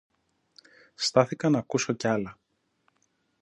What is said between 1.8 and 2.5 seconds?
και άλλα